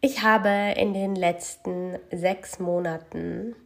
[0.00, 3.56] Ich habe in den letzten sechs Monaten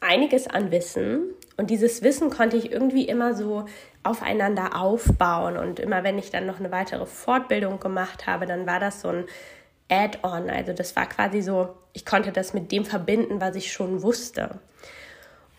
[0.00, 3.66] einiges an Wissen und dieses Wissen konnte ich irgendwie immer so
[4.02, 8.80] aufeinander aufbauen und immer wenn ich dann noch eine weitere Fortbildung gemacht habe, dann war
[8.80, 9.24] das so ein
[9.88, 14.02] Add-on, also das war quasi so, ich konnte das mit dem verbinden, was ich schon
[14.02, 14.58] wusste.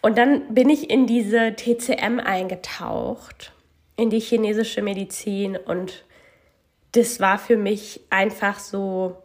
[0.01, 3.53] Und dann bin ich in diese TCM eingetaucht,
[3.97, 6.05] in die chinesische Medizin und
[6.93, 9.21] das war für mich einfach so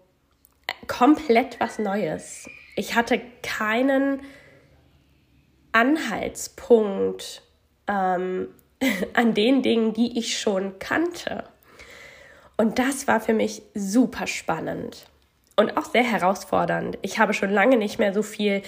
[0.87, 2.49] komplett was Neues.
[2.77, 4.21] Ich hatte keinen
[5.73, 7.43] Anhaltspunkt
[7.89, 8.49] ähm,
[9.15, 11.45] an den Dingen, die ich schon kannte.
[12.57, 15.07] Und das war für mich super spannend
[15.57, 16.99] und auch sehr herausfordernd.
[17.03, 18.63] Ich habe schon lange nicht mehr so viel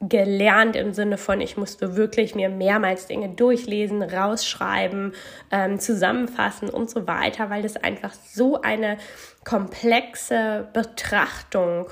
[0.00, 5.14] gelernt im Sinne von, ich musste wirklich mir mehrmals Dinge durchlesen, rausschreiben,
[5.50, 8.98] ähm, zusammenfassen und so weiter, weil das einfach so eine
[9.44, 11.88] komplexe Betrachtung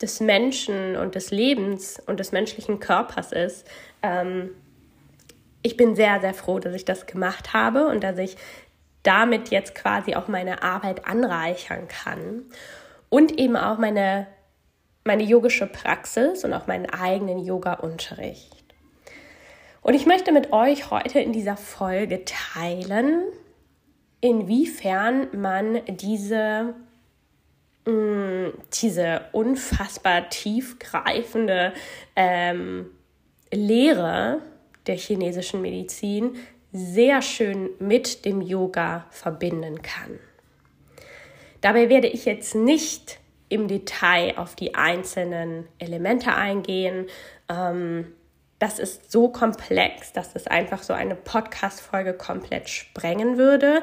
[0.00, 3.66] des Menschen und des Lebens und des menschlichen Körpers ist.
[4.02, 4.50] Ähm,
[5.62, 8.36] ich bin sehr, sehr froh, dass ich das gemacht habe und dass ich
[9.02, 12.44] damit jetzt quasi auch meine Arbeit anreichern kann
[13.08, 14.26] und eben auch meine
[15.04, 18.64] meine yogische Praxis und auch meinen eigenen Yoga-Unterricht.
[19.82, 23.22] Und ich möchte mit euch heute in dieser Folge teilen,
[24.20, 26.74] inwiefern man diese,
[27.86, 31.72] mh, mm, diese unfassbar tiefgreifende
[32.14, 32.90] ähm,
[33.50, 34.42] Lehre
[34.86, 36.36] der chinesischen Medizin
[36.72, 40.18] sehr schön mit dem Yoga verbinden kann.
[41.60, 43.18] Dabei werde ich jetzt nicht
[43.50, 47.06] im Detail auf die einzelnen Elemente eingehen.
[47.50, 48.14] Ähm,
[48.58, 53.82] das ist so komplex, dass es einfach so eine Podcast-Folge komplett sprengen würde.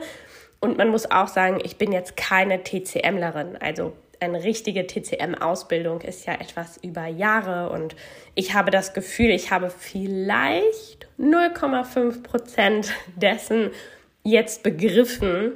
[0.59, 3.57] Und man muss auch sagen, ich bin jetzt keine TCMlerin.
[3.57, 7.95] Also eine richtige TCM-Ausbildung ist ja etwas über Jahre und
[8.33, 13.71] ich habe das Gefühl, ich habe vielleicht 0,5 Prozent dessen
[14.23, 15.53] jetzt begriffen,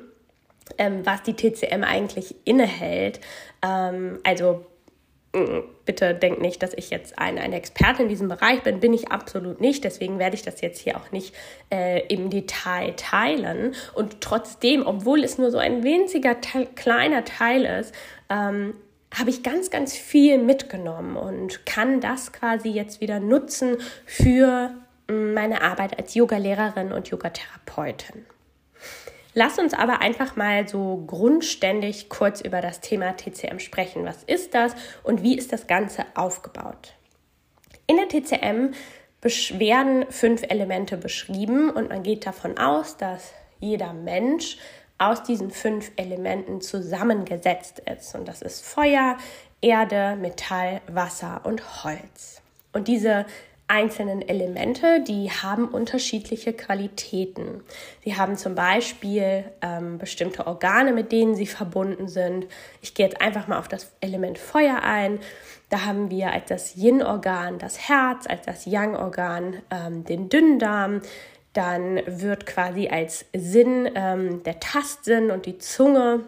[0.77, 3.19] ähm, was die TCM eigentlich innehält.
[3.63, 4.65] Ähm, also
[5.33, 8.79] mm, bitte denkt nicht, dass ich jetzt eine, eine Expertin in diesem Bereich bin.
[8.79, 9.83] Bin ich absolut nicht.
[9.83, 11.33] Deswegen werde ich das jetzt hier auch nicht
[11.71, 13.75] äh, im Detail teilen.
[13.93, 17.93] Und trotzdem, obwohl es nur so ein winziger Teil, kleiner Teil ist,
[18.29, 18.73] ähm,
[19.13, 24.71] habe ich ganz, ganz viel mitgenommen und kann das quasi jetzt wieder nutzen für
[25.07, 28.25] mm, meine Arbeit als Yogalehrerin und Yogatherapeutin.
[29.33, 34.03] Lass uns aber einfach mal so grundständig kurz über das Thema TCM sprechen.
[34.03, 34.73] Was ist das
[35.03, 36.95] und wie ist das Ganze aufgebaut?
[37.87, 38.73] In der TCM
[39.57, 44.57] werden fünf Elemente beschrieben und man geht davon aus, dass jeder Mensch
[44.97, 48.13] aus diesen fünf Elementen zusammengesetzt ist.
[48.15, 49.17] Und das ist Feuer,
[49.61, 52.41] Erde, Metall, Wasser und Holz.
[52.73, 53.25] Und diese
[53.71, 57.63] einzelnen Elemente, die haben unterschiedliche Qualitäten.
[58.03, 62.47] Sie haben zum Beispiel ähm, bestimmte Organe, mit denen sie verbunden sind.
[62.81, 65.19] Ich gehe jetzt einfach mal auf das Element Feuer ein.
[65.69, 71.01] Da haben wir als das Yin-Organ das Herz, als das Yang-Organ ähm, den Dünndarm.
[71.53, 76.25] Dann wird quasi als Sinn ähm, der Tastsinn und die Zunge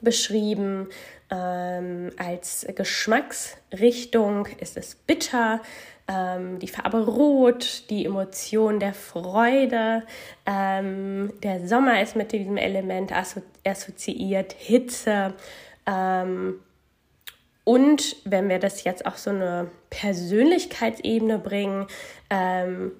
[0.00, 0.88] beschrieben.
[1.30, 5.60] Ähm, als Geschmacksrichtung ist es bitter,
[6.08, 10.04] ähm, die Farbe Rot, die Emotion der Freude.
[10.46, 15.34] Ähm, der Sommer ist mit diesem Element asso assoziiert, Hitze.
[15.86, 16.60] Ähm,
[17.64, 21.88] und wenn wir das jetzt auf so eine Persönlichkeitsebene bringen,
[22.30, 22.92] ähm,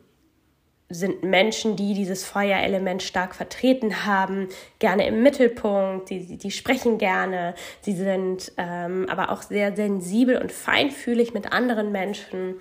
[0.88, 4.48] sind Menschen, die dieses Feuerelement stark vertreten haben,
[4.78, 10.52] gerne im Mittelpunkt, die, die sprechen gerne, sie sind ähm, aber auch sehr sensibel und
[10.52, 12.56] feinfühlig mit anderen Menschen.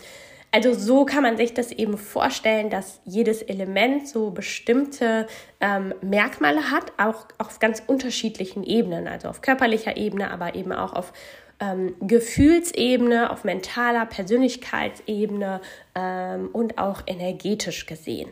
[0.56, 5.28] Also so kann man sich das eben vorstellen, dass jedes Element so bestimmte
[5.60, 10.94] ähm, Merkmale hat, auch auf ganz unterschiedlichen Ebenen, also auf körperlicher Ebene, aber eben auch
[10.94, 11.12] auf
[11.60, 15.60] ähm, Gefühlsebene, auf mentaler Persönlichkeitsebene
[15.94, 18.30] ähm, und auch energetisch gesehen.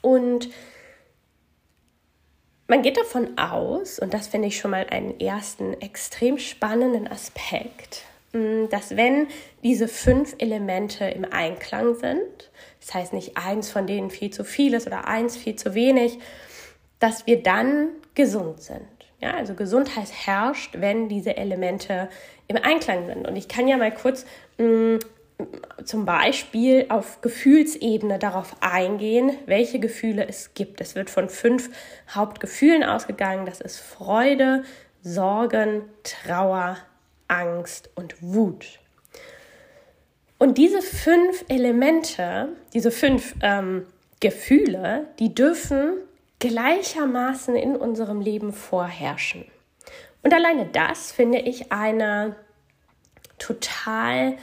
[0.00, 0.48] Und
[2.66, 8.02] man geht davon aus, und das finde ich schon mal einen ersten extrem spannenden Aspekt,
[8.70, 9.28] dass wenn
[9.62, 12.50] diese fünf Elemente im Einklang sind,
[12.80, 16.18] das heißt nicht eins von denen viel zu viel ist oder eins viel zu wenig,
[16.98, 18.86] dass wir dann gesund sind.
[19.20, 22.08] Ja, also Gesundheit herrscht, wenn diese Elemente
[22.48, 23.26] im Einklang sind.
[23.26, 24.26] Und ich kann ja mal kurz
[24.58, 24.98] mh, mm,
[25.84, 30.80] zum Beispiel auf Gefühlsebene darauf eingehen, welche Gefühle es gibt.
[30.80, 31.70] Es wird von fünf
[32.14, 33.46] Hauptgefühlen ausgegangen.
[33.46, 34.64] Das ist Freude,
[35.02, 36.78] Sorgen, Trauer,
[37.28, 38.78] Angst und Wut.
[40.38, 43.86] Und diese fünf Elemente, diese fünf ähm,
[44.20, 45.94] Gefühle, die dürfen
[46.38, 49.44] gleichermaßen in unserem Leben vorherrschen.
[50.22, 52.36] Und alleine das finde ich eine
[53.38, 54.36] total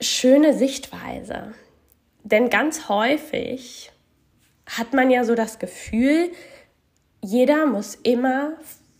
[0.00, 1.54] schöne Sichtweise.
[2.22, 3.90] Denn ganz häufig
[4.66, 6.30] hat man ja so das Gefühl,
[7.20, 8.52] jeder muss immer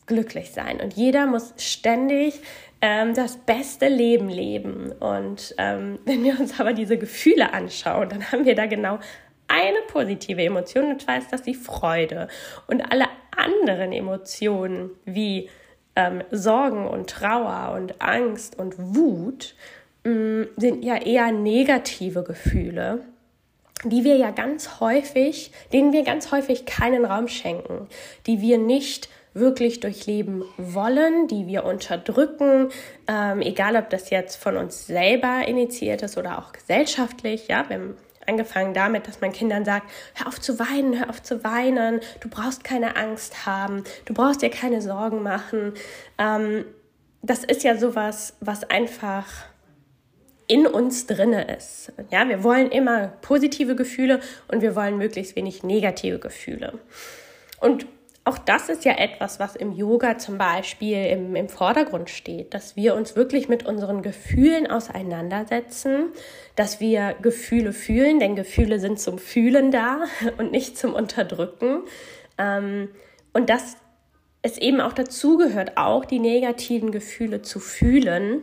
[0.08, 2.40] glücklich sein und jeder muss ständig
[2.80, 4.92] ähm, das beste Leben leben.
[4.92, 8.98] Und ähm, wenn wir uns aber diese Gefühle anschauen, dann haben wir da genau
[9.48, 12.28] eine positive Emotion und zwar ist das die Freude.
[12.66, 15.48] Und alle anderen Emotionen wie
[15.96, 19.54] ähm, Sorgen und Trauer und Angst und Wut
[20.04, 23.04] mh, mm, sind ja eher negative Gefühle
[23.84, 27.86] die wir ja ganz häufig, denen wir ganz häufig keinen Raum schenken,
[28.26, 32.70] die wir nicht wirklich durchleben wollen, die wir unterdrücken,
[33.06, 37.94] ähm, egal ob das jetzt von uns selber initiiert ist oder auch gesellschaftlich, ja, wir
[38.26, 42.28] angefangen damit, dass man Kindern sagt, hör auf zu weinen, hör auf zu weinen, du
[42.28, 45.72] brauchst keine Angst haben, du brauchst dir keine Sorgen machen.
[46.18, 46.64] Ähm,
[47.22, 49.26] das ist ja sowas, was einfach
[50.46, 51.92] in uns drinne ist.
[52.10, 56.78] Ja, wir wollen immer positive Gefühle und wir wollen möglichst wenig negative Gefühle.
[57.60, 57.86] Und
[58.28, 62.76] auch das ist ja etwas, was im Yoga zum Beispiel im, im Vordergrund steht, dass
[62.76, 66.10] wir uns wirklich mit unseren Gefühlen auseinandersetzen,
[66.54, 70.04] dass wir Gefühle fühlen, denn Gefühle sind zum Fühlen da
[70.36, 71.84] und nicht zum Unterdrücken.
[72.36, 72.90] Ähm,
[73.32, 73.78] und dass
[74.42, 78.42] es eben auch dazugehört, auch die negativen Gefühle zu fühlen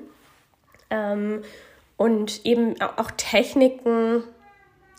[0.90, 1.44] ähm,
[1.96, 4.24] und eben auch Techniken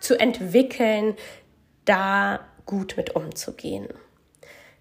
[0.00, 1.16] zu entwickeln,
[1.85, 3.88] da gut mit umzugehen.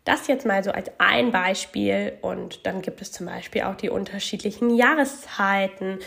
[0.05, 3.89] Das jetzt mal so als ein Beispiel und dann gibt es zum Beispiel auch die
[3.89, 5.99] unterschiedlichen Jahreszeiten,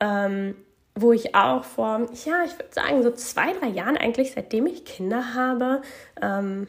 [0.00, 0.56] ähm,
[0.94, 4.84] wo ich auch vor, ja, ich würde sagen, so zwei, drei Jahren eigentlich, seitdem ich
[4.84, 5.82] Kinder habe,
[6.20, 6.66] ähm,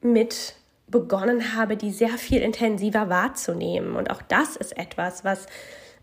[0.00, 0.54] mit
[0.86, 3.96] begonnen habe, die sehr viel intensiver wahrzunehmen.
[3.96, 5.46] Und auch das ist etwas, was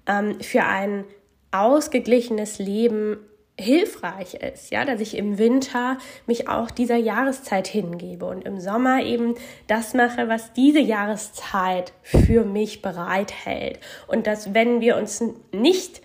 [0.06, 1.04] ähm, für ein
[1.52, 3.18] ausgeglichenes Leben
[3.60, 5.98] hilfreich ist, ja, dass ich im Winter
[6.28, 9.36] mich auch dieser Jahreszeit hingebe und im Sommer eben
[9.66, 13.80] das mache, was diese Jahreszeit für mich bereithält.
[14.08, 16.02] Und dass, wenn wir uns nicht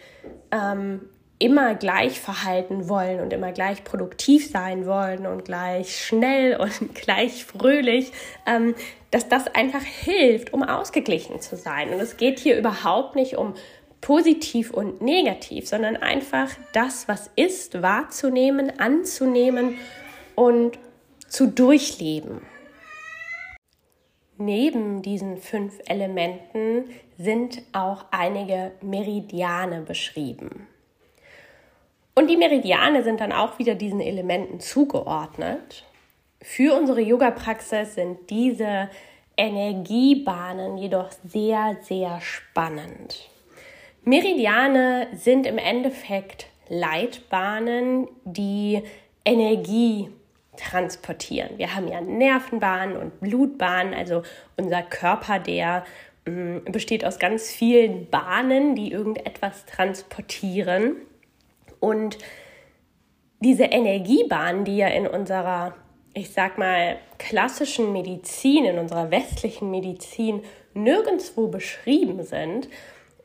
[0.50, 1.02] ähm,
[1.38, 7.44] immer gleich verhalten wollen und immer gleich produktiv sein wollen und gleich schnell und gleich
[7.44, 8.12] fröhlich,
[8.46, 8.74] ähm,
[9.10, 11.90] dass das einfach hilft, um ausgeglichen zu sein.
[11.90, 13.54] Und es geht hier überhaupt nicht um
[14.02, 19.78] positiv und negativ, sondern einfach das, was ist, wahrzunehmen, anzunehmen
[20.34, 20.78] und
[21.28, 22.42] zu durchleben.
[24.38, 30.66] neben diesen fünf Elementen sind auch einige Meridiane beschrieben.
[32.14, 35.84] Und die Meridiane sind dann auch wieder diesen Elementen zugeordnet.
[36.42, 38.90] Für unsere Yoga-Praxis sind diese
[39.36, 43.31] Energiebahnen jedoch sehr, sehr spannend.
[44.04, 48.82] Meridiane sind im Endeffekt Leitbahnen, die
[49.24, 50.08] Energie
[50.56, 51.56] transportieren.
[51.56, 54.22] Wir haben ja Nervenbahnen und Blutbahnen, also
[54.56, 55.84] unser Körper, der
[56.26, 60.96] mm, besteht aus ganz vielen Bahnen, die irgendetwas transportieren.
[61.78, 62.18] Und
[63.38, 65.76] diese Energiebahnen, die ja in unserer,
[66.12, 70.42] ich sag mal, klassischen Medizin, in unserer westlichen Medizin
[70.74, 72.68] nirgendwo beschrieben sind,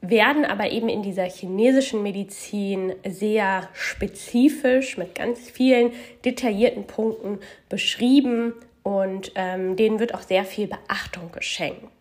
[0.02, 5.92] werden aber eben in dieser chinesischen Medizin sehr spezifisch mit ganz vielen
[6.24, 11.92] detaillierten Punkten beschrieben und ähm, denen wird auch sehr viel Beachtung geschenkt.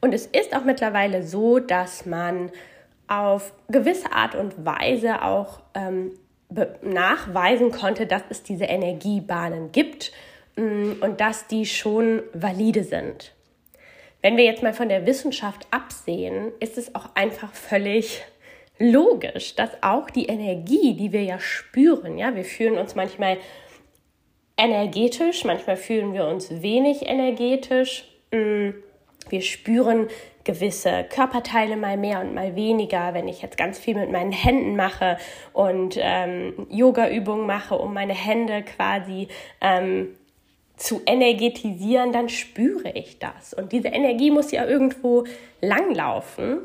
[0.00, 2.50] Und es ist auch mittlerweile so, dass man
[3.06, 6.12] auf gewisse Art und Weise auch ähm,
[6.82, 10.12] nachweisen konnte, dass es diese Energiebahnen gibt
[10.56, 13.33] mm, und dass die schon valide sind.
[14.24, 18.22] Wenn wir jetzt mal von der Wissenschaft absehen, ist es auch einfach völlig
[18.78, 23.36] logisch, dass auch die Energie, die wir ja spüren, ja, wir fühlen uns manchmal
[24.56, 28.08] energetisch, manchmal fühlen wir uns wenig energetisch.
[28.32, 28.70] Mm,
[29.28, 30.08] wir spüren
[30.42, 33.12] gewisse Körperteile mal mehr und mal weniger.
[33.12, 35.18] Wenn ich jetzt ganz viel mit meinen Händen mache
[35.52, 39.28] und ähm, Yoga-Übungen mache, um meine Hände quasi
[39.60, 40.16] ähm,
[40.76, 43.54] zu energetisieren, dann spüre ich das.
[43.54, 45.24] Und diese Energie muss ja irgendwo
[45.60, 46.58] langlaufen.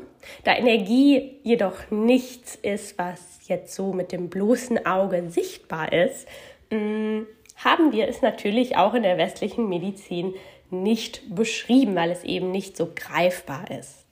[0.44, 6.26] Da Energie jedoch nichts ist, was jetzt so mit dem bloßen Auge sichtbar ist,
[6.70, 7.20] mm,
[7.56, 10.34] haben wir es natürlich auch in der westlichen Medizin
[10.70, 14.09] nicht beschrieben, weil es eben nicht so greifbar ist.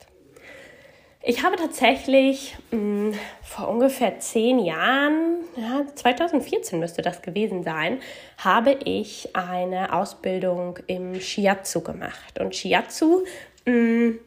[1.22, 8.00] Ich habe tatsächlich mh, hm, vor ungefähr zehn Jahren, ja, 2014 müsste das gewesen sein,
[8.38, 12.38] habe ich eine Ausbildung im Shiatsu gemacht.
[12.38, 13.24] Und Shiatsu
[13.66, 14.18] mh, hm,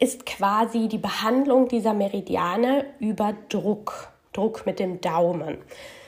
[0.00, 5.58] ist quasi die Behandlung dieser Meridiane über Druck, Druck mit dem Daumen.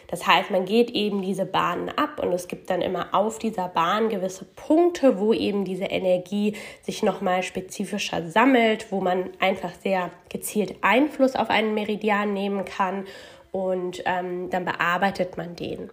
[0.09, 3.69] Das heißt, man geht eben diese Bahnen ab und es gibt dann immer auf dieser
[3.69, 10.11] Bahn gewisse Punkte, wo eben diese Energie sich nochmal spezifischer sammelt, wo man einfach sehr
[10.29, 13.07] gezielt Einfluss auf einen Meridian nehmen kann
[13.53, 15.91] und ähm, dann bearbeitet man den.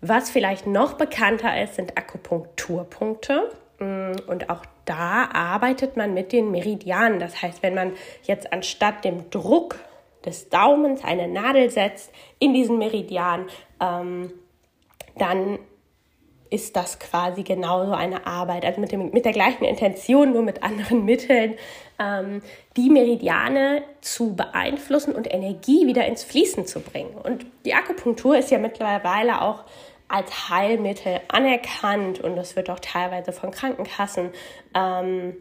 [0.00, 3.50] Was vielleicht noch bekannter ist, sind Akupunkturpunkte.
[3.78, 7.18] Mm, und auch da arbeitet man mit den Meridianen.
[7.18, 9.76] Das heißt, wenn man jetzt anstatt dem Druck
[10.24, 13.46] des Daumens eine Nadel setzt in diesen Meridian,
[13.80, 14.32] ähm,
[15.16, 15.58] dann
[16.50, 20.62] ist das quasi genauso eine Arbeit, also mit, dem, mit der gleichen Intention, nur mit
[20.62, 21.54] anderen Mitteln,
[21.98, 22.42] ähm,
[22.76, 27.14] die Meridiane zu beeinflussen und Energie wieder ins Fließen zu bringen.
[27.14, 29.64] Und die Akupunktur ist ja mittlerweile auch
[30.08, 34.30] als Heilmittel anerkannt und das wird auch teilweise von Krankenkassen
[34.74, 35.36] ähm,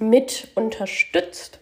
[0.00, 1.60] mit unterstützt.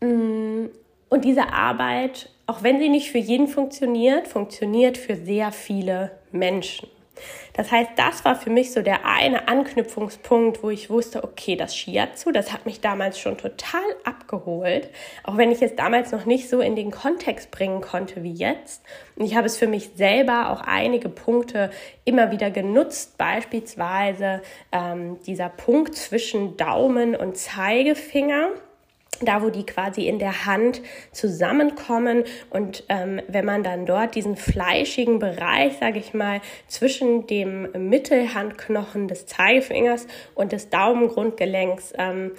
[0.00, 0.66] Mm,
[1.10, 6.88] und diese Arbeit, auch wenn sie nicht für jeden funktioniert, funktioniert für sehr viele Menschen.
[7.52, 11.76] Das heißt, das war für mich so der eine Anknüpfungspunkt, wo ich wusste, okay, das
[11.76, 14.88] Shiatsu, das hat mich damals schon total abgeholt,
[15.24, 18.82] auch wenn ich es damals noch nicht so in den Kontext bringen konnte wie jetzt.
[19.16, 21.70] Und ich habe es für mich selber auch einige Punkte
[22.04, 24.40] immer wieder genutzt, beispielsweise
[24.72, 28.52] ähm, dieser Punkt zwischen Daumen und Zeigefinger
[29.26, 32.24] da wo die quasi in der Hand zusammenkommen.
[32.50, 39.08] Und ähm, wenn man dann dort diesen fleischigen Bereich, sage ich mal, zwischen dem Mittelhandknochen
[39.08, 42.32] des Zeigefingers und des Daumengrundgelenks, ähm,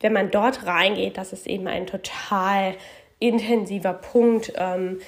[0.00, 2.74] wenn man dort reingeht, das ist eben ein total
[3.18, 5.00] intensiver Punkt ähm,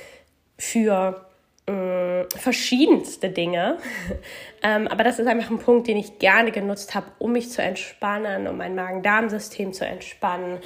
[0.58, 1.26] für
[1.66, 3.78] äh, verschiedenste Dinge.
[4.62, 7.62] ähm, aber das ist einfach ein Punkt, den ich gerne genutzt habe, um mich zu
[7.62, 10.58] entspannen, um mein Magen-Darm-System zu entspannen.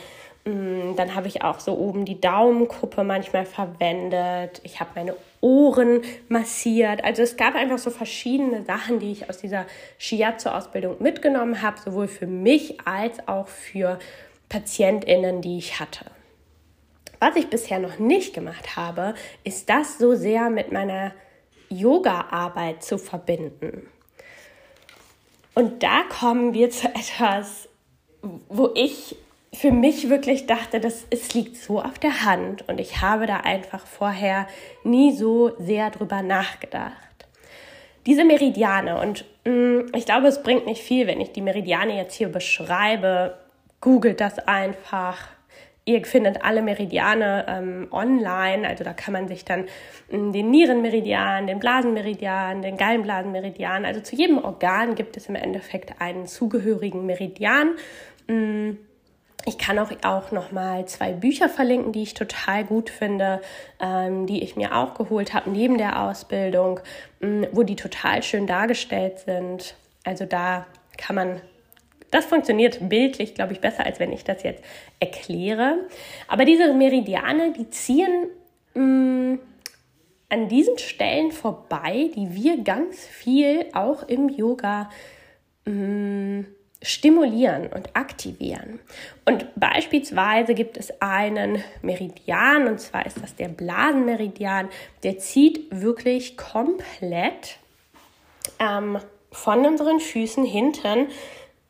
[0.45, 4.61] Mm, dann habe ich auch so oben die Daumenkuppe manchmal verwendet.
[4.63, 7.05] Ich habe meine Ohren massiert.
[7.05, 9.67] Also es gab einfach so verschiedene Sachen, die ich aus dieser
[9.99, 13.99] Shiatsu-Ausbildung mitgenommen habe, sowohl für mich als auch für
[14.49, 16.05] PatientInnen, die ich hatte.
[17.27, 19.15] Was ich bisher noch nicht gemacht habe,
[19.45, 21.13] ist das so sehr mit meiner
[21.69, 23.89] Yoga-Arbeit zu verbinden.
[25.55, 27.69] Und da kommen wir zu etwas,
[28.49, 29.17] wo ich
[29.53, 33.39] für mich wirklich dachte, dass es liegt so auf der Hand und ich habe da
[33.39, 34.47] einfach vorher
[34.85, 36.93] nie so sehr drüber nachgedacht.
[38.05, 42.15] Diese Meridiane und Mm, ich glaube, es bringt nicht viel, wenn ich die Meridiane jetzt
[42.15, 43.39] hier beschreibe.
[43.81, 45.29] Googelt das einfach.
[45.89, 49.67] Ihr findet alle Meridiane ähm, online, also da kann man sich dann
[50.11, 56.01] ähm, den Nierenmeridian, den Blasenmeridian, den Gallenblasenmeridian, also zu jedem Organ gibt es im Endeffekt
[56.01, 57.77] einen zugehörigen Meridian.
[58.27, 58.79] Ähm,
[59.45, 63.41] ich kann auch, auch noch mal zwei Bücher verlinken, die ich total gut finde,
[63.79, 66.81] ähm, die ich mir auch geholt habe neben der Ausbildung,
[67.23, 69.77] ähm, wo die total schön dargestellt sind.
[70.03, 70.67] Also da
[70.97, 71.41] kann man
[72.11, 74.63] das funktioniert bildlich, glaube ich, besser, als wenn ich das jetzt
[75.01, 75.87] erkläre.
[76.29, 78.29] Aber diese Meridiane, die ziehen
[78.75, 79.39] mh, mm,
[80.29, 84.91] an diesen Stellen vorbei, die wir ganz viel auch im Yoga
[85.65, 86.47] mh, mm,
[86.83, 88.81] stimulieren und aktivieren.
[89.25, 94.69] Und beispielsweise gibt es einen Meridian, und zwar ist das der Blasenmeridian,
[95.03, 97.59] der zieht wirklich komplett
[98.59, 98.99] ähm,
[99.33, 101.09] von unseren Füßen hinten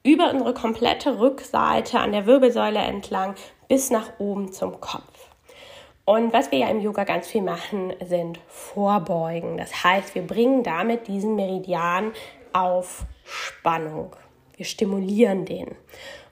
[0.07, 3.35] über unsere komplette Rückseite an der Wirbelsäule entlang
[3.69, 5.03] bis nach oben zum Kopf.
[6.05, 9.57] Und was wir ja im Yoga ganz viel machen, sind Vorbeugen.
[9.57, 12.13] Das heißt, wir bringen damit diesen Meridian
[12.53, 14.15] auf Spannung.
[14.57, 15.75] Wir stimulieren den.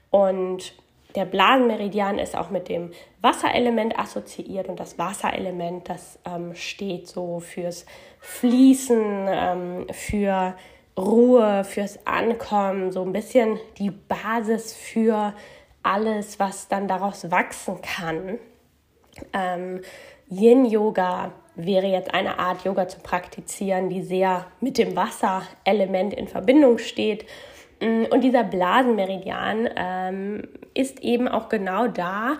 [0.09, 0.73] Und
[1.15, 2.91] der Blasenmeridian ist auch mit dem
[3.21, 7.85] Wasserelement assoziiert und das Wasserelement, das ähm, steht so fürs
[8.19, 10.55] Fließen, ähm, für
[10.97, 15.33] Ruhe, fürs Ankommen, so ein bisschen die Basis für
[15.83, 18.39] alles, was dann daraus wachsen kann.
[19.33, 19.81] Ähm,
[20.29, 26.77] Yin-Yoga wäre jetzt eine Art Yoga zu praktizieren, die sehr mit dem Wasserelement in Verbindung
[26.77, 27.25] steht.
[27.81, 32.37] Mm, und dieser Blasenmeridian ähm, ist eben auch genau da,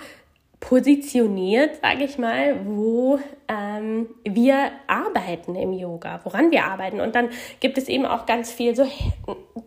[0.60, 7.02] positioniert, sage ich mal, wo ähm, wir arbeiten im Yoga, woran wir arbeiten.
[7.02, 8.88] Und dann gibt es eben auch ganz viel so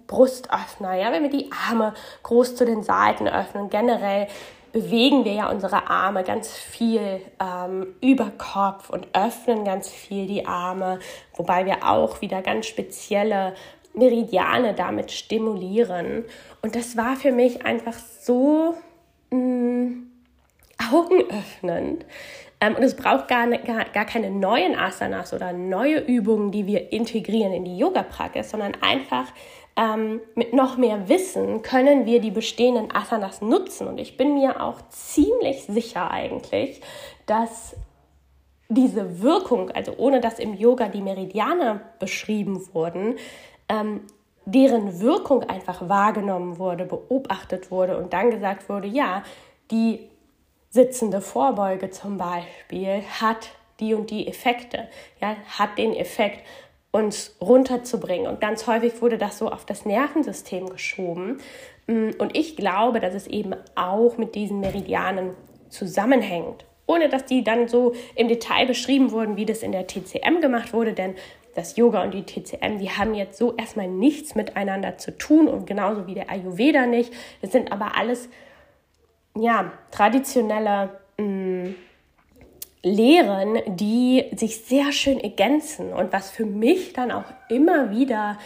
[0.06, 3.70] Brustöffner, ja, wenn wir die Arme groß zu den Seiten öffnen.
[3.70, 4.28] Generell
[4.72, 10.46] bewegen wir ja unsere Arme ganz viel ähm, über Kopf und öffnen ganz viel die
[10.46, 10.98] Arme,
[11.36, 13.54] wobei wir auch wieder ganz spezielle
[13.94, 16.24] Meridiane damit stimulieren.
[16.62, 18.74] Und das war für mich einfach so
[19.30, 20.07] mh,
[20.80, 22.04] mm, augenöffnend.
[22.60, 26.66] Ähm, und es braucht gar, ne, gar, gar keine neuen Asanas oder neue Übungen, die
[26.66, 29.26] wir integrieren in die Yoga-Praxis, sondern einfach
[29.76, 33.86] ähm, mit noch mehr Wissen können wir die bestehenden Asanas nutzen.
[33.86, 36.80] Und ich bin mir auch ziemlich sicher eigentlich,
[37.26, 37.76] dass
[38.68, 43.16] diese Wirkung, also ohne dass im Yoga die Meridiane beschrieben wurden,
[43.68, 44.00] ähm,
[44.44, 49.22] deren Wirkung einfach wahrgenommen wurde, beobachtet wurde und dann gesagt wurde, ja,
[49.70, 50.08] die
[50.78, 53.48] sitzende Vorbeuge zum Beispiel hat
[53.80, 54.86] die und die Effekte,
[55.20, 56.46] ja, hat den Effekt,
[56.92, 58.28] uns runterzubringen.
[58.28, 61.40] Und ganz häufig wurde das so auf das Nervensystem geschoben.
[61.88, 65.32] Mm, und ich glaube, dass es eben auch mit diesen Meridianen
[65.68, 66.64] zusammenhängt.
[66.86, 70.72] Ohne dass die dann so im Detail beschrieben wurden, wie das in der TCM gemacht
[70.72, 71.16] wurde, denn
[71.56, 75.66] das Yoga und die TCM, die haben jetzt so erstmal nichts miteinander zu tun und
[75.66, 77.12] genauso wie der Ayurveda nicht.
[77.42, 78.28] Das sind aber alles
[79.38, 81.74] ja, traditionelle mh, mm,
[82.82, 88.38] Lehren, die sich sehr schön ergänzen und was für mich dann auch immer wieder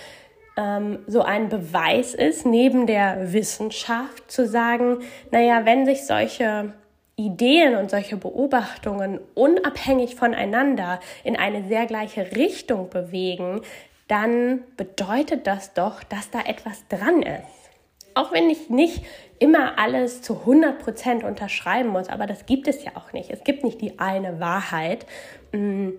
[0.57, 4.99] ähm, so ein Beweis ist, neben der Wissenschaft zu sagen,
[5.31, 6.73] naja, wenn sich solche
[7.17, 13.61] Ideen und solche Beobachtungen unabhängig voneinander in eine sehr gleiche Richtung bewegen,
[14.09, 17.71] dann bedeutet das doch, dass da etwas dran ist.
[18.15, 19.05] Auch wenn ich nicht
[19.43, 23.29] immer alles zu 100% unterschreiben muss, aber das gibt es ja auch nicht.
[23.29, 25.05] Es gibt nicht die eine Wahrheit.
[25.51, 25.91] Mm,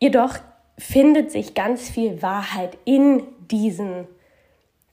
[0.00, 0.38] jedoch
[0.76, 4.08] findet sich ganz viel Wahrheit in diesen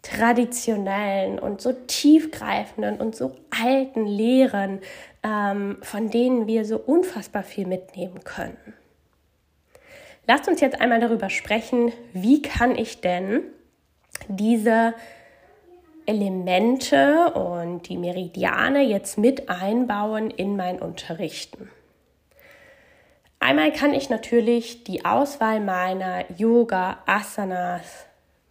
[0.03, 4.81] traditionellen und so tiefgreifenden und so alten Lehren,
[5.23, 8.75] ähm, von denen wir so unfassbar viel mitnehmen können.
[10.27, 13.41] Lasst uns jetzt einmal darüber sprechen, wie kann ich denn
[14.27, 14.93] diese
[16.05, 21.69] Elemente und die Meridiane jetzt mit einbauen in mein Unterrichten.
[23.39, 28.05] Einmal kann ich natürlich die Auswahl meiner Yoga Asanas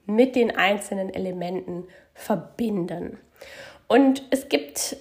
[0.06, 3.18] mit den einzelnen Elementen verbinden.
[3.88, 4.96] Und es gibt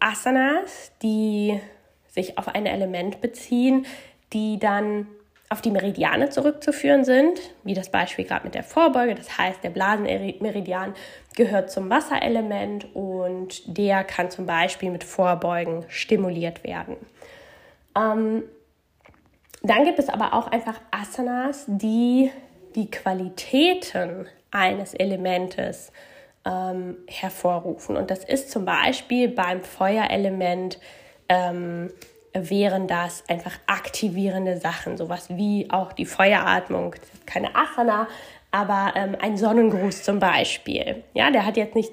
[0.00, 1.60] Asanas, die
[2.08, 3.86] sich auf ein Element beziehen,
[4.32, 5.06] die dann
[5.50, 9.14] auf die Meridiane zurückzuführen sind, wie das Beispiel gerade mit der Vorbeuge.
[9.14, 10.94] Das heißt, der Blasenmeridian
[11.36, 16.96] gehört zum Wasserelement und der kann zum Beispiel mit Vorbeugen stimuliert werden.
[17.96, 18.42] Ähm,
[19.62, 22.30] dann gibt es aber auch einfach Asanas, die
[22.74, 25.92] die Qualitäten eines Elementes
[26.44, 27.96] ähm, hervorrufen.
[27.96, 30.78] Und das ist zum Beispiel beim Feuerelement
[31.28, 31.90] ähm,
[32.38, 36.94] wären das einfach aktivierende Sachen, sowas wie auch die Feueratmung,
[37.26, 38.08] keine Asana,
[38.50, 41.02] aber ähm, ein Sonnengruß zum Beispiel.
[41.14, 41.92] Ja, der hat jetzt nicht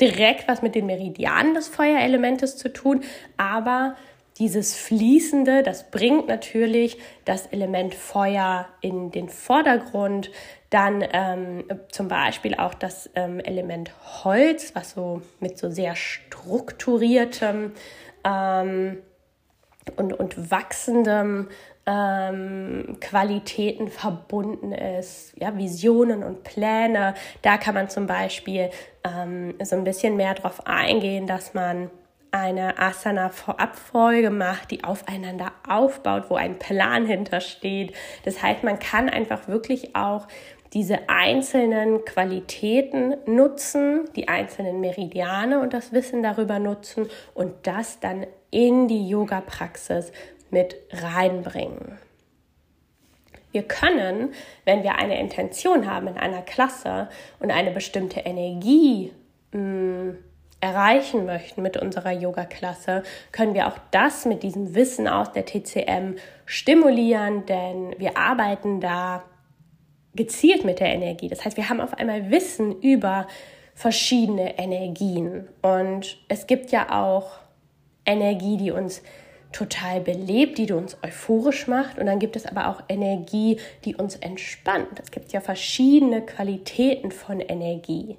[0.00, 3.02] direkt was mit den Meridianen des Feuerelementes zu tun,
[3.36, 3.96] aber
[4.38, 10.30] dieses Fließende, das bringt natürlich das Element Feuer in den Vordergrund.
[10.68, 13.92] Dann ähm, zum Beispiel auch das ähm, Element
[14.24, 17.72] Holz, was so mit so sehr strukturiertem
[18.24, 18.98] ähm,
[19.96, 21.48] und, und wachsendem
[21.86, 27.14] ähm, Qualitäten verbunden ist, ja, Visionen und Pläne.
[27.42, 28.70] Da kann man zum Beispiel
[29.04, 31.90] ähm, so ein bisschen mehr darauf eingehen, dass man
[32.32, 37.94] eine Asana-Abfolge macht, die aufeinander aufbaut, wo ein Plan hintersteht.
[38.24, 40.26] Das heißt, man kann einfach wirklich auch
[40.72, 48.26] diese einzelnen Qualitäten nutzen, die einzelnen Meridiane und das Wissen darüber nutzen und das dann
[48.50, 50.12] in die Yoga-Praxis
[50.50, 51.98] mit reinbringen.
[53.52, 57.08] Wir können, wenn wir eine Intention haben in einer Klasse
[57.40, 59.12] und eine bestimmte Energie
[59.52, 60.18] mh, mm,
[60.60, 66.16] erreichen möchten mit unserer Yoga-Klasse, können wir auch das mit diesem Wissen aus der TCM
[66.44, 69.22] stimulieren, denn wir arbeiten da
[70.14, 71.28] gezielt mit der Energie.
[71.28, 73.26] Das heißt, wir haben auf einmal Wissen über
[73.74, 75.48] verschiedene Energien.
[75.60, 77.38] Und es gibt ja auch
[78.06, 79.02] Energie, die uns
[79.52, 81.98] total belebt, die uns euphorisch macht.
[81.98, 85.00] Und dann gibt es aber auch Energie, die uns entspannt.
[85.02, 88.16] Es gibt ja verschiedene Qualitäten von Energie.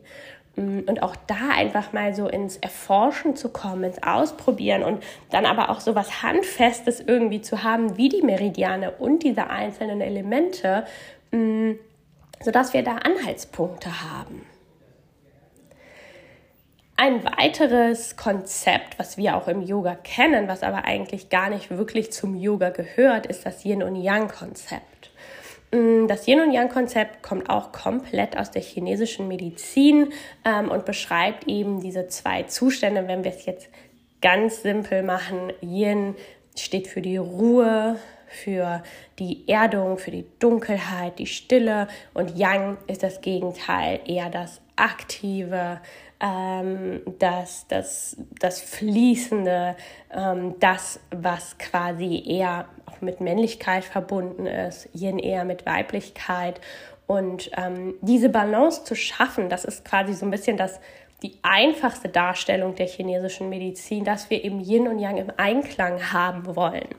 [0.55, 5.45] Mm, und auch da einfach mal so ins Erforschen zu kommen, ins Ausprobieren und dann
[5.45, 10.85] aber auch so was Handfestes irgendwie zu haben, wie die Meridiane und diese einzelnen Elemente,
[11.31, 11.73] mm,
[12.41, 14.41] sodass wir da Anhaltspunkte haben.
[16.99, 22.11] Ein weiteres Konzept, was wir auch im Yoga kennen, was aber eigentlich gar nicht wirklich
[22.11, 25.11] zum Yoga gehört, ist das Yin und Yang Konzept.
[25.71, 30.11] Mm, das Yin und Yang Konzept kommt auch komplett aus der chinesischen Medizin
[30.43, 33.07] ähm, und beschreibt eben diese zwei Zustände.
[33.07, 33.69] Wenn wir es jetzt
[34.19, 36.15] ganz simpel machen, Yin
[36.57, 38.81] steht für die Ruhe, für
[39.19, 45.79] die Erdung, für die Dunkelheit, die Stille und Yang ist das Gegenteil, eher das Aktive,
[46.19, 49.75] ähm, das, das, das Fließende,
[50.11, 56.61] ähm, das, was quasi eher auch mit Männlichkeit verbunden ist, Yin eher mit Weiblichkeit.
[57.05, 60.79] Und ähm, diese Balance zu schaffen, das ist quasi so ein bisschen das,
[61.23, 66.55] die einfachste Darstellung der chinesischen Medizin, dass wir eben Yin und Yang im Einklang haben
[66.55, 66.89] wollen.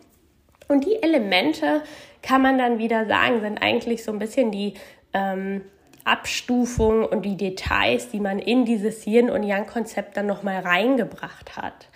[0.69, 1.83] Und die Elemente,
[2.23, 4.75] kann man dann wieder sagen, sind eigentlich so ein bisschen die
[5.13, 5.63] ähm,
[6.09, 11.89] Abstufung und die Details, die man in dieses Yin- und Yang-Konzept dann nochmal reingebracht hat.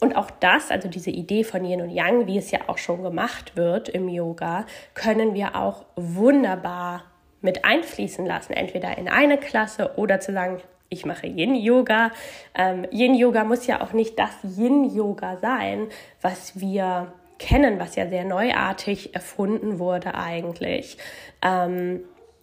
[0.00, 3.02] Und auch das, also diese Idee von Yin und Yang, wie es ja auch schon
[3.02, 7.04] gemacht wird im Yoga, können wir auch wunderbar
[7.40, 8.52] mit einfließen lassen.
[8.52, 12.10] Entweder in eine Klasse oder zu sagen, ich mache Yin-Yoga.
[12.54, 15.88] Ähm, Yin-Yoga muss ja auch nicht das Yin-Yoga sein,
[16.20, 20.98] was wir kennen, was ja sehr neuartig erfunden wurde eigentlich.
[21.42, 22.00] Ähm,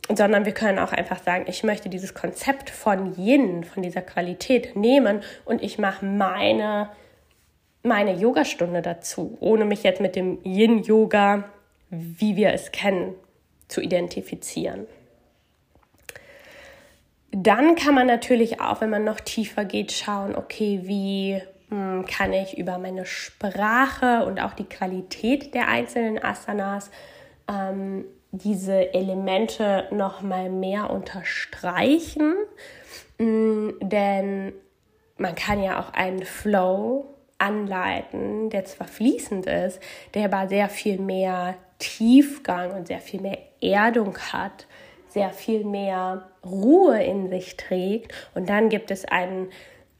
[0.10, 4.76] sondern wir können auch einfach sagen, ich möchte dieses Konzept von Yin, von dieser Qualität
[4.76, 6.90] nehmen und ich mache meine,
[7.84, 11.46] meine Yogastunde dazu, ohne mich jetzt mit dem Yin-Yoga,
[11.90, 13.16] wie wir es kennen,
[13.68, 14.88] zu identifizieren.
[17.32, 22.32] Dann kann man natürlich auch, wenn man noch tiefer geht, schauen, okay, wie hm, kann
[22.32, 26.92] ich über meine Sprache und auch die Qualität der einzelnen Asanas
[27.50, 32.34] ähm, diese Elemente noch mal mehr unterstreichen,
[33.20, 34.54] mm, denn
[35.18, 37.06] man kann ja auch einen Flow
[37.38, 39.80] anleiten, der zwar fließend ist,
[40.16, 44.66] der aber sehr viel mehr Tiefgang und sehr viel mehr Erdung hat,
[45.10, 48.14] sehr viel mehr Ruhe in sich trägt.
[48.34, 49.50] Und dann gibt es einen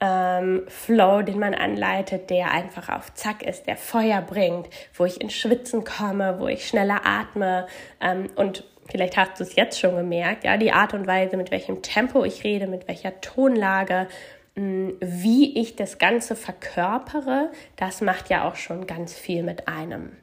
[0.04, 5.22] ähm, Flow, den man anleitet, der einfach auf Zack ist, der Feuer bringt, wo ich
[5.22, 7.68] ins Schwitzen komme, wo ich schneller atme
[8.02, 11.52] ähm, und vielleicht hast du es jetzt schon gemerkt, ja, die Art und Weise, mit
[11.52, 14.08] welchem Tempo ich rede, mit welcher Tonlage,
[14.56, 19.70] mh, mm, wie ich das Ganze verkörpere, das macht ja auch schon ganz viel mit
[19.70, 20.18] einem.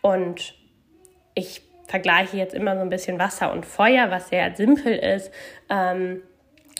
[0.00, 0.54] Und
[1.34, 5.32] ich vergleiche jetzt immer so ein bisschen Wasser und Feuer, was sehr simpel ist.
[5.68, 6.22] Ähm,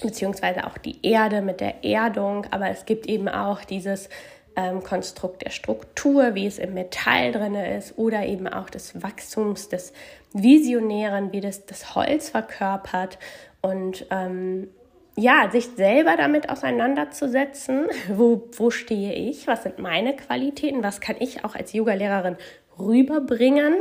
[0.01, 4.09] beziehungsweise auch die Erde mit der Erdung, aber es gibt eben auch dieses
[4.57, 9.69] ähm, Konstrukt der Struktur, wie es im Metall drin ist, oder eben auch des Wachstums,
[9.69, 9.93] des
[10.33, 13.19] Visionären, wie das das Holz verkörpert.
[13.61, 14.69] Und ähm,
[15.17, 21.17] ja, sich selber damit auseinanderzusetzen, wo, wo stehe ich, was sind meine Qualitäten, was kann
[21.19, 22.37] ich auch als Yoga-Lehrerin
[22.79, 23.75] rüberbringen,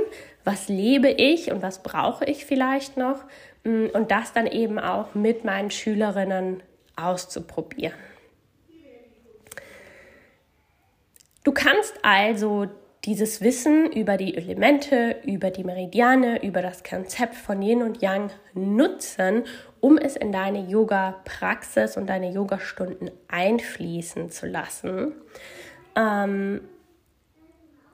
[0.44, 3.20] was lebe ich und was brauche ich vielleicht noch
[3.68, 6.64] und das dann eben auch mit meinen Schülerinnen
[6.96, 7.98] auszuprobieren.
[11.44, 12.68] Du kannst also
[13.06, 18.32] dieses Wissen über die Elemente, über die Meridiane, über das Konzept von Yin und Yang
[18.54, 19.46] nutzen,
[19.80, 25.14] um es in deine Yoga-Praxis und deine Yoga-Stunden einfließen zu lassen.
[25.96, 26.62] Ähm,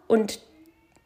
[0.08, 0.40] und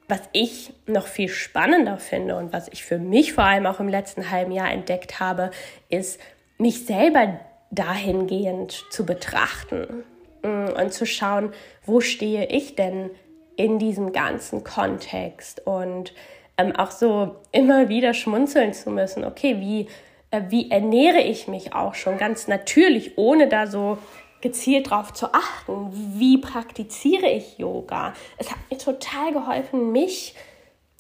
[0.08, 3.90] was ich noch viel spannender finde und was ich für mich vor allem auch im
[3.90, 5.52] letzten halben Jahr entdeckt habe,
[5.90, 6.20] ist,
[6.58, 7.40] mich selber
[7.72, 10.04] dahingehend zu betrachten
[10.44, 11.52] mm, und zu schauen,
[11.86, 13.10] wo stehe ich denn
[13.58, 16.14] in diesem ganzen Kontext und
[16.58, 19.88] ähm, auch so immer wieder schmunzeln zu müssen, okay, wie,
[20.32, 23.98] äh, wie ernähre ich mich auch schon ganz natürlich, ohne da so
[24.48, 28.14] gezielt drauf zu achten, wie praktiziere ich Yoga.
[28.38, 30.36] Es hat mir total geholfen, mich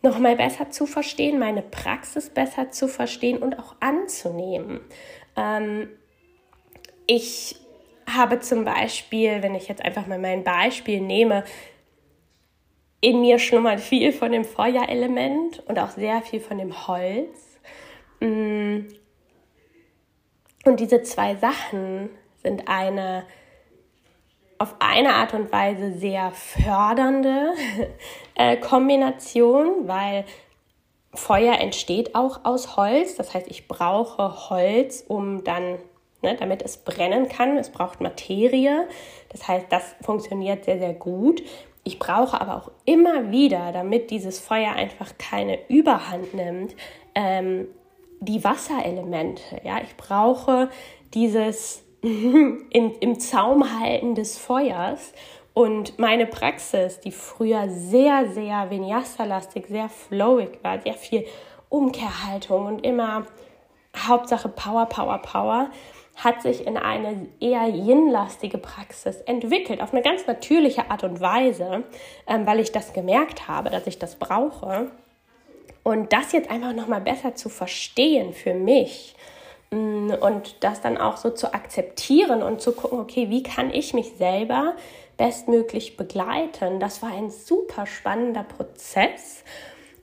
[0.03, 4.81] noch mal besser zu verstehen, meine Praxis besser zu verstehen und auch anzunehmen.
[5.37, 5.87] Ähm,
[7.05, 7.55] ich
[8.05, 11.45] habe zum Beispiel, wenn ich jetzt einfach mal mein Beispiel nehme,
[12.99, 17.59] in mir schlummert viel von dem Feuerelement und auch sehr viel von dem Holz.
[18.19, 18.87] Mm.
[20.65, 22.09] Und diese zwei Sachen
[22.43, 23.23] sind eine
[24.59, 27.53] auf eine Art und Weise sehr fördernde
[28.35, 30.25] äh, Kombination, weil
[31.13, 33.15] Feuer entsteht auch aus Holz.
[33.15, 35.77] Das heißt, ich brauche Holz, um dann,
[36.21, 37.57] ne, damit es brennen kann.
[37.57, 38.87] Es braucht Materie.
[39.29, 41.41] Das heißt, das funktioniert sehr, sehr gut.
[41.83, 46.75] Ich brauche aber auch immer wieder, damit dieses Feuer einfach keine Überhand nimmt,
[47.15, 47.67] ähm,
[48.19, 49.61] die Wasserelemente.
[49.63, 50.69] Ja, ich brauche
[51.13, 55.13] dieses in, im Zaum halten des Feuers.
[55.53, 61.25] Und meine Praxis, die früher sehr, sehr Vinyasa-lastig, sehr flowig war, sehr viel
[61.69, 63.25] Umkehrhaltung und immer
[63.97, 65.71] Hauptsache Power, Power, Power,
[66.15, 71.83] hat sich in eine eher yin-lastige Praxis entwickelt, auf eine ganz natürliche Art und Weise,
[72.27, 74.91] ähm, weil ich das gemerkt habe, dass ich das brauche.
[75.83, 79.15] Und das jetzt einfach nochmal besser zu verstehen für mich
[79.69, 84.13] und das dann auch so zu akzeptieren und zu gucken, okay, wie kann ich mich
[84.17, 84.75] selber
[85.17, 89.43] bestmöglich begleiten, das war ein super spannender Prozess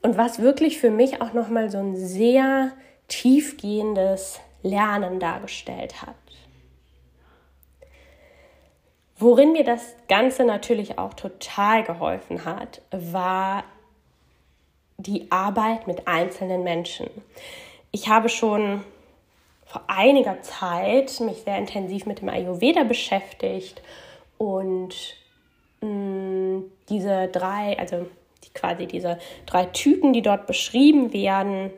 [0.01, 2.71] und was wirklich für mich auch nochmal so ein sehr
[3.07, 6.15] tiefgehendes Lernen dargestellt hat.
[9.17, 13.63] Worin mir das Ganze natürlich auch total geholfen hat, war
[14.97, 17.09] die Arbeit mit einzelnen Menschen.
[17.91, 18.83] Ich habe schon
[19.65, 23.81] vor einiger Zeit mich sehr intensiv mit dem Ayurveda beschäftigt
[24.37, 24.95] und
[25.81, 28.05] mh, mm, diese drei, also
[28.43, 31.71] die, quasi diese drei Typen, die dort beschrieben werden,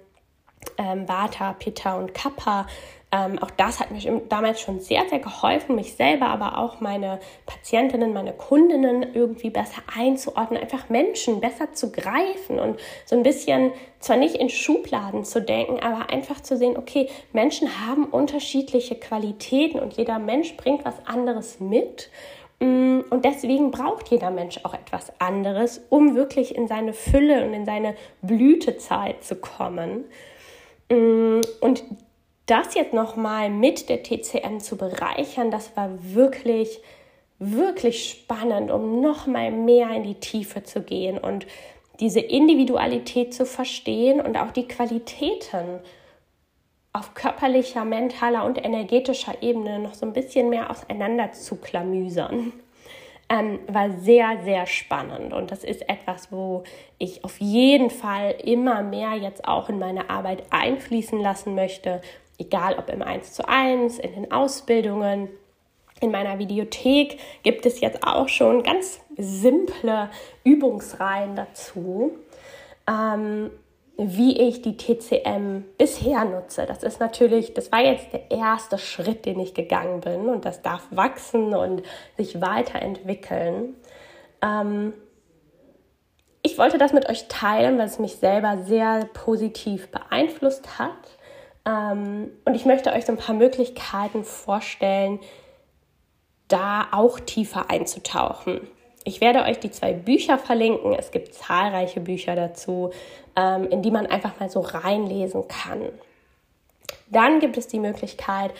[0.77, 2.67] ähm, Vata, Pitta und Kappa.
[3.09, 7.19] Ähm, auch das hat mir damals schon sehr, sehr geholfen, mich selber, aber auch meine
[7.45, 13.71] Patientinnen, meine Kundinnen irgendwie besser einzuordnen, einfach Menschen besser zu greifen und so ein bisschen
[13.99, 19.79] zwar nicht in Schubladen zu denken, aber einfach zu sehen, okay, Menschen haben unterschiedliche Qualitäten
[19.79, 22.09] und jeder Mensch bringt was anderes mit.
[22.59, 27.53] Mm, und deswegen braucht jeder Mensch auch etwas anderes, um wirklich in seine Fülle und
[27.53, 30.03] in seine Blütezeit zu kommen.
[30.89, 31.83] Mm, und
[32.47, 36.79] das jetzt nochmal mit der TCM zu bereichern, das war wirklich,
[37.39, 41.45] wirklich spannend, um nochmal mehr in die Tiefe zu gehen und
[41.99, 45.79] diese Individualität zu verstehen und auch die Qualitäten
[46.93, 52.53] auf körperlicher, mentaler und energetischer Ebene noch so ein bisschen mehr auseinander zu klamüsern
[53.29, 55.33] ähm, war sehr, sehr spannend.
[55.33, 56.63] Und das ist etwas, wo
[56.97, 62.01] ich auf jeden Fall immer mehr jetzt auch in meine Arbeit einfließen lassen möchte,
[62.37, 65.29] egal ob im 1 zu 1, in den Ausbildungen.
[65.99, 70.09] In meiner Videothek gibt es jetzt auch schon ganz simple
[70.43, 72.11] Übungsreihen dazu.
[72.87, 73.49] Ähm,
[73.97, 76.67] wie ich die TCM bisher nutze.
[76.67, 80.61] Das ist natürlich, das war jetzt der erste Schritt, den ich gegangen bin und das
[80.61, 81.81] darf wachsen und
[82.15, 83.75] sich weiterentwickeln.
[84.43, 84.93] Ähm,
[86.43, 91.16] ich wollte das mit euch teilen, weil es mich selber sehr positiv beeinflusst hat.
[91.67, 95.19] Ähm, und ich möchte euch so ein paar Möglichkeiten vorstellen,
[96.47, 98.61] da auch tiefer einzutauchen.
[99.03, 100.93] ich werde euch die zwei Bücher verlinken.
[100.93, 102.91] Es gibt zahlreiche Bücher dazu,
[103.37, 105.89] ähm, in die man einfach mal so reinlesen kann.
[107.09, 108.51] Dann gibt es die Möglichkeit,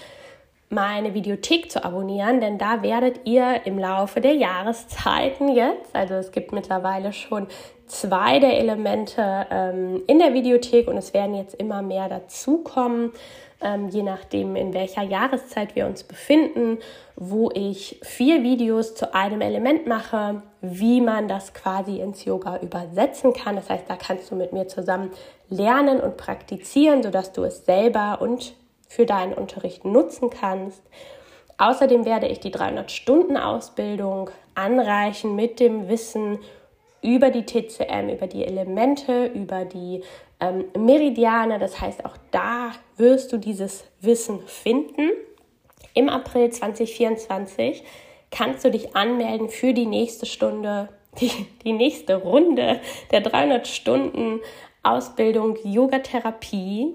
[0.70, 6.32] meine Videothek zu abonnieren, denn da werdet ihr im Laufe der Jahreszeiten jetzt, also es
[6.32, 7.48] gibt mittlerweile schon
[7.88, 13.12] zwei der Elemente ähm, in der Videothek und es werden jetzt immer mehr dazukommen,
[13.62, 16.78] ähm, je nachdem, in welcher Jahreszeit wir uns befinden,
[17.16, 23.34] wo ich vier Videos zu einem Element mache, wie man das quasi ins Yoga übersetzen
[23.34, 23.56] kann.
[23.56, 25.12] Das heißt, da kannst du mit mir zusammen
[25.50, 28.54] lernen und praktizieren, sodass du es selber und
[28.88, 30.82] für deinen Unterricht nutzen kannst.
[31.58, 36.40] Außerdem werde ich die 300-Stunden-Ausbildung anreichen mit dem Wissen
[37.02, 40.04] über die TCM, über die Elemente, über die
[40.40, 41.60] ähm, Meridiane.
[41.60, 45.12] Das heißt, auch da wirst du dieses Wissen finden.
[45.94, 47.84] Im April 2024
[48.32, 50.90] kannst du dich anmelden für die nächste Stunde,
[51.22, 51.32] die,
[51.64, 52.80] die nächste Runde
[53.12, 54.40] der 300 Stunden
[54.84, 56.94] Ausbildung Yoga Therapie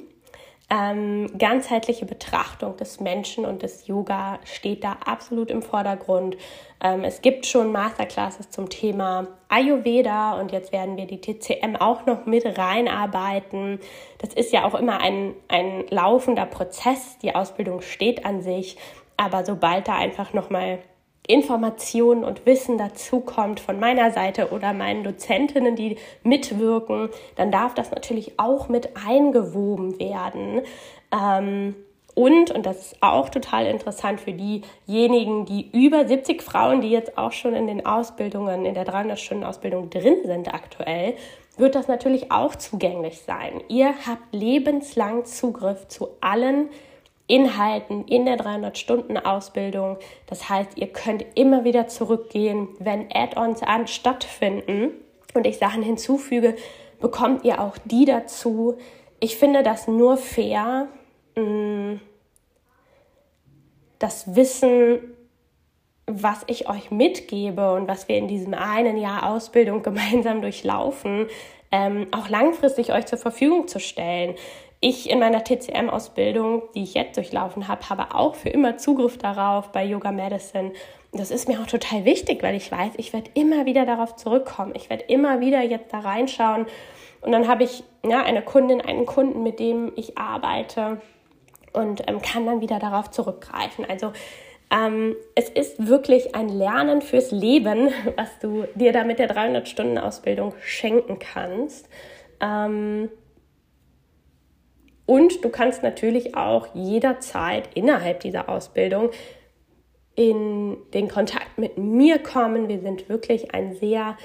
[0.72, 6.38] ähm, ganzheitliche Betrachtung des Menschen und des Yoga steht da absolut im Vordergrund.
[6.82, 12.06] Ähm, es gibt schon Masterclasses zum Thema Ayurveda und jetzt werden wir die TCM auch
[12.06, 13.80] noch mit reinarbeiten.
[14.18, 17.18] Das ist ja auch immer ein, ein laufender Prozess.
[17.18, 18.78] Die Ausbildung steht an sich,
[19.18, 20.78] aber sobald da einfach nochmal
[21.26, 27.90] Informationen und Wissen dazukommt von meiner Seite oder meinen Dozentinnen, die mitwirken, dann darf das
[27.90, 30.62] natürlich auch mit eingewoben werden.
[31.12, 31.76] Ähm,
[32.14, 37.16] und, und das ist auch total interessant für diejenigen, die über 70 Frauen, die jetzt
[37.16, 41.14] auch schon in den Ausbildungen, in der 300-Stunden-Ausbildung drin sind aktuell,
[41.56, 43.62] wird das natürlich auch zugänglich sein.
[43.68, 46.68] Ihr habt lebenslang Zugriff zu allen
[47.26, 49.98] Inhalten in der 300-Stunden-Ausbildung.
[50.26, 54.90] Das heißt, ihr könnt immer wieder zurückgehen, wenn Add-ons an stattfinden
[55.34, 56.56] und ich Sachen hinzufüge,
[57.00, 58.76] bekommt ihr auch die dazu.
[59.20, 60.88] Ich finde das nur fair,
[61.36, 61.94] mm,
[63.98, 64.98] das Wissen,
[66.06, 71.28] was ich euch mitgebe und was wir in diesem einen Jahr Ausbildung gemeinsam durchlaufen,
[71.70, 74.34] ähm, auch langfristig euch zur Verfügung zu stellen
[74.82, 79.70] ich in meiner TCM-Ausbildung, die ich jetzt durchlaufen habe, habe auch für immer Zugriff darauf
[79.70, 80.72] bei Yoga Medicine.
[81.12, 84.72] Das ist mir auch total wichtig, weil ich weiß, ich werde immer wieder darauf zurückkommen.
[84.74, 86.66] Ich werde immer wieder jetzt da reinschauen.
[87.20, 91.00] Und dann habe ich ja, eine Kundin, einen Kunden, mit dem ich arbeite
[91.72, 93.86] und ähm, kann dann wieder darauf zurückgreifen.
[93.88, 94.12] Also
[94.72, 100.54] ähm, es ist wirklich ein Lernen fürs Leben, was du dir da mit der 300-Stunden-Ausbildung
[100.60, 101.88] schenken kannst.
[102.40, 103.10] Ähm,
[105.12, 109.10] und du kannst natürlich auch jederzeit innerhalb dieser Ausbildung
[110.14, 112.66] in den Kontakt mit mir kommen.
[112.70, 114.16] Wir sind wirklich ein sehr,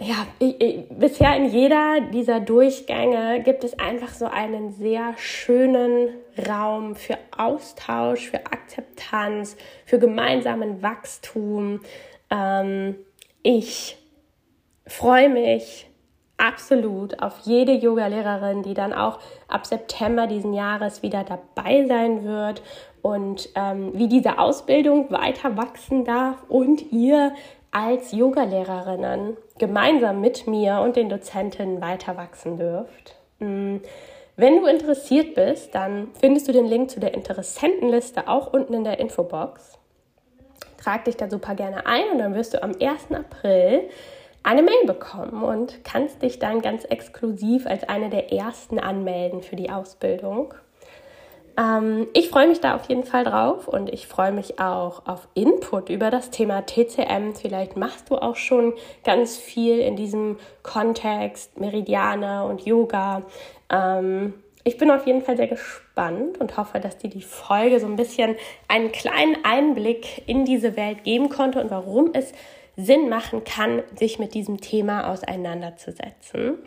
[0.00, 6.08] ja, ich, ich, bisher in jeder dieser Durchgänge gibt es einfach so einen sehr schönen
[6.48, 11.82] Raum für Austausch, für Akzeptanz, für gemeinsamen Wachstum.
[12.32, 12.96] Ähm,
[13.44, 13.96] ich
[14.88, 15.87] freue mich
[16.38, 22.62] absolut auf jede Yogalehrerin, die dann auch ab September diesen Jahres wieder dabei sein wird
[23.02, 27.32] und ähm, wie diese Ausbildung weiter wachsen darf und ihr
[27.70, 33.16] als Yogalehrerinnen gemeinsam mit mir und den Dozentinnen weiter wachsen dürft.
[33.40, 33.76] Mm,
[34.36, 38.84] wenn du interessiert bist, dann findest du den Link zu der Interessentenliste auch unten in
[38.84, 39.78] der Infobox.
[40.80, 43.12] Trag dich da super gerne ein und dann wirst du am 1.
[43.12, 43.90] April
[44.42, 49.56] eine Mail bekommen und kannst dich dann ganz exklusiv als eine der ersten anmelden für
[49.56, 50.54] die Ausbildung.
[51.58, 55.28] Ähm, ich freue mich da auf jeden Fall drauf und ich freue mich auch auf
[55.34, 57.34] Input über das Thema TCM.
[57.34, 58.74] Vielleicht machst du auch schon
[59.04, 63.22] ganz viel in diesem Kontext, Meridiane und Yoga.
[63.70, 67.86] Ähm, ich bin auf jeden Fall sehr gespannt und hoffe, dass dir die Folge so
[67.86, 68.36] ein bisschen
[68.68, 72.32] einen kleinen Einblick in diese Welt geben konnte und warum es
[72.80, 76.58] Sinn machen kann, sich mit diesem Thema auseinanderzusetzen.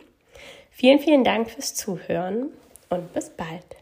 [0.69, 2.50] Vielen, vielen Dank fürs Zuhören
[2.89, 3.81] und bis bald.